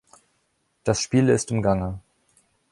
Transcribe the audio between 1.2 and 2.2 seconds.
ist im Gange